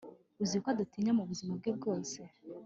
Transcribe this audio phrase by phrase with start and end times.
[0.43, 2.19] uziko adatinya mu buzima bwe bwose